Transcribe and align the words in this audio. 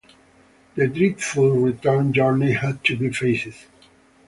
The 0.73 0.87
dreadful 0.87 1.51
return 1.59 2.11
journey 2.11 2.53
had 2.53 2.83
to 2.85 2.97
be 2.97 3.11
faced. 3.13 3.67